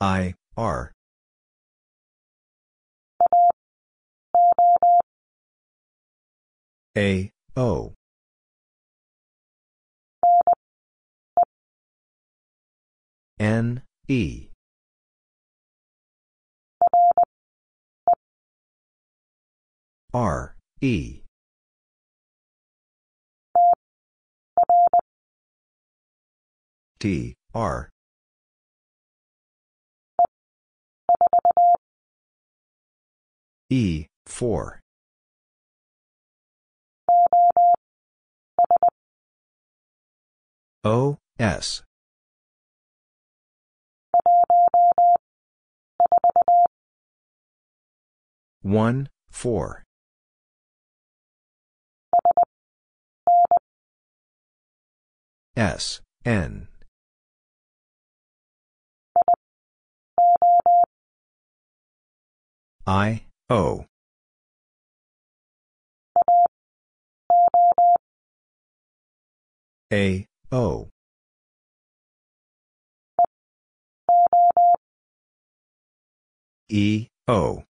I 0.00 0.34
R 0.56 0.92
A, 6.98 7.30
O. 7.56 7.94
N, 13.38 13.82
E. 14.08 14.48
R, 20.12 20.56
E. 20.80 21.20
T, 26.98 27.34
R. 27.54 27.90
E, 33.70 34.06
4. 34.26 34.80
O, 40.84 41.18
S. 41.38 41.82
One, 48.62 49.08
four. 49.30 49.84
S, 55.56 56.00
N. 56.24 56.68
I, 62.88 63.20
O. 63.50 63.84
A, 69.92 70.26
O. 70.50 70.88
E, 76.70 77.08
O. 77.26 77.62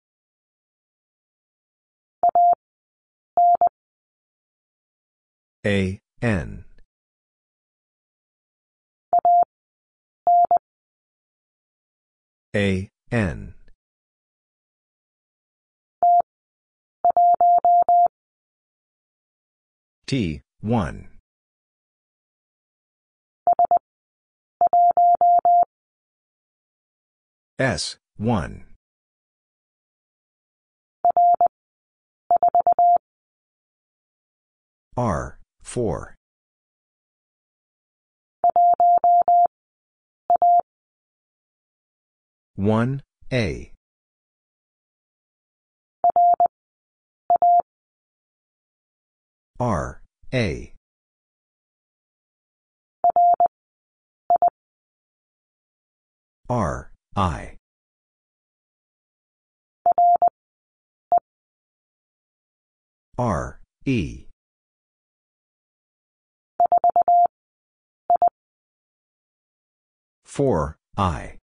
A, 5.65 5.99
N. 6.21 6.65
A, 12.55 12.91
N. 13.11 13.56
T, 20.07 20.41
1. 20.61 21.09
S, 27.59 27.97
1. 28.17 28.65
R, 34.97 35.39
4. 35.63 36.15
One 42.55 43.03
A 43.33 43.73
R 49.59 50.03
A 50.35 50.73
R 56.49 56.93
I 57.17 57.57
R 63.19 63.61
E 63.87 64.27
4, 70.37 70.77
I. 70.99 71.39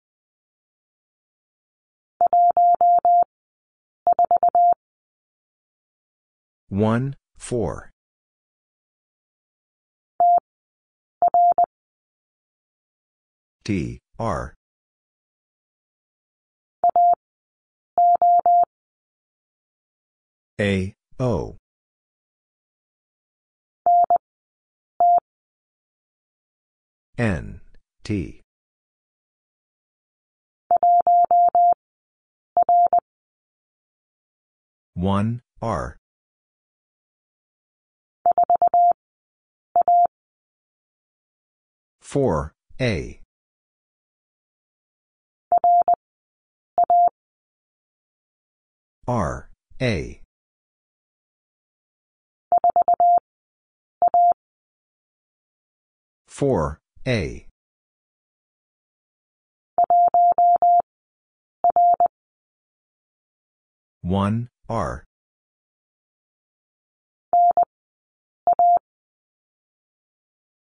One, 6.70 7.16
four. 7.38 7.92
T, 13.70 14.00
R. 14.18 14.56
A, 20.60 20.96
O. 21.20 21.56
N, 27.20 27.62
T. 28.04 28.42
One 34.96 35.44
R 35.62 36.00
four 42.02 42.56
A 42.82 43.19
R 49.10 49.50
A. 49.82 50.22
Four 56.28 56.80
A. 57.08 57.48
One 64.04 64.50
R. 64.70 65.06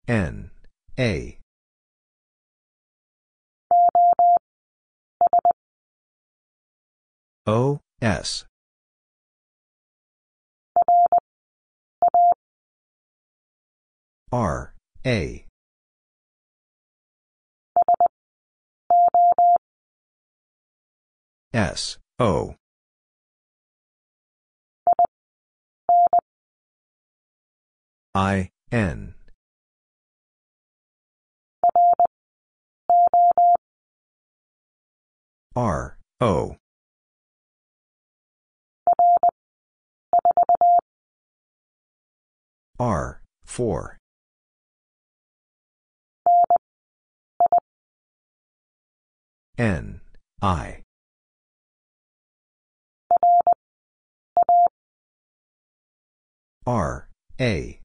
N 0.07 0.51
A. 0.97 1.39
O 7.45 7.81
S. 8.01 8.45
R. 14.31 14.73
A. 15.05 15.45
S. 21.53 21.97
O. 22.19 22.55
I. 28.15 28.51
N. 28.71 29.15
R. 35.55 35.97
O. 36.21 36.55
R, 42.79 43.21
4. 43.43 43.97
N, 49.57 49.99
I. 50.41 50.83
R, 56.65 57.09
A. 57.41 57.81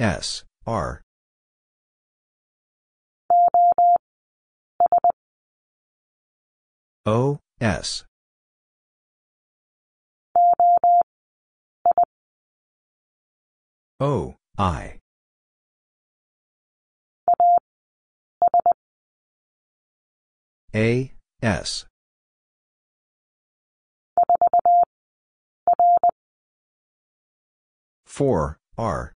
S, 0.00 0.42
R. 0.66 1.02
O, 7.06 7.38
S. 7.60 8.04
O, 14.04 14.36
I. 14.58 14.98
A, 20.74 21.12
S. 21.40 21.86
Four 28.04 28.58
R 28.76 29.14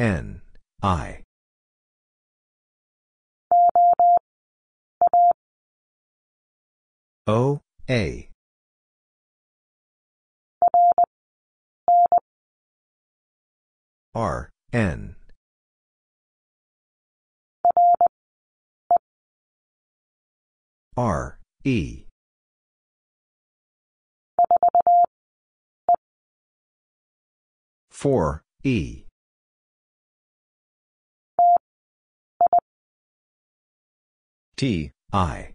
N 0.00 0.42
I 0.82 1.22
O 7.28 7.60
A 7.88 8.29
R 14.14 14.50
N 14.72 15.16
R 20.96 21.38
E 21.64 22.04
4, 28.00 28.42
E. 28.64 29.04
T, 34.56 34.90
I. 35.12 35.52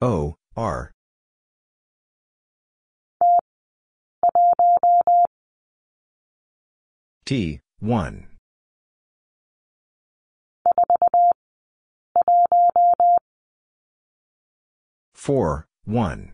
O, 0.00 0.36
R. 0.56 0.91
T, 7.24 7.60
1. 7.78 8.26
Four, 15.14 15.66
one. 15.84 16.32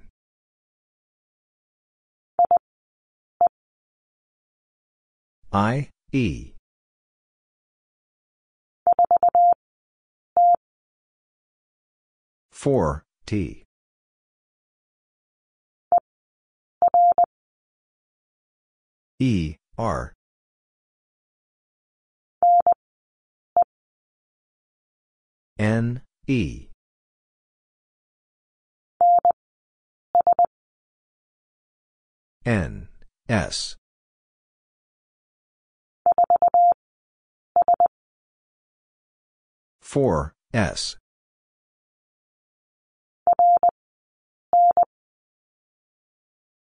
I, 5.53 5.91
E. 6.13 6.53
Four, 12.51 13.05
T. 13.27 13.65
E, 19.21 19.57
R. 19.77 20.18
N, 25.59 26.03
E. 26.29 26.69
N, 32.47 32.89
S. 33.29 33.75
Four, 39.83 40.33
S. 40.55 40.97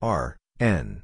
R, 0.01 0.39
N. 0.59 1.03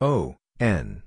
O, 0.00 0.34
N. 0.58 1.03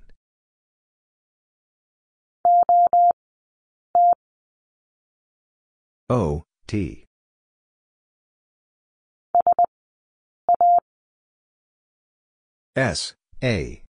O, 6.09 6.43
T. 6.67 7.05
S, 12.77 13.13
A. 13.43 13.83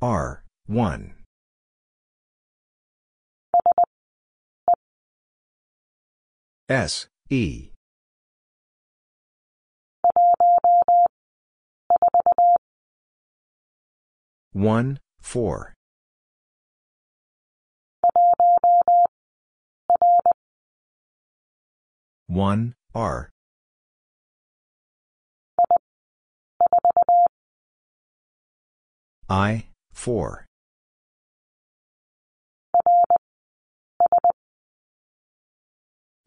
R, 0.00 0.44
1. 0.66 1.14
S, 6.68 7.08
E. 7.28 7.70
One, 14.52 15.00
four. 15.26 15.74
One, 22.28 22.74
R. 22.94 23.30
I, 29.28 29.66
four. 29.92 30.46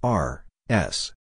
R, 0.03 0.45
S. 0.69 1.13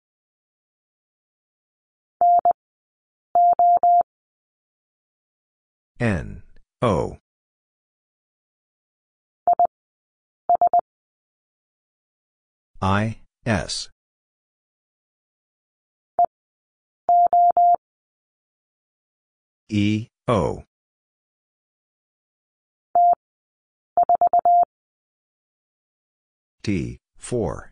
N, 6.01 6.43
O. 6.83 7.19
I, 12.81 13.19
S. 13.45 13.89
E, 19.69 20.07
O. 20.29 20.63
T, 26.63 26.99
4. 27.19 27.71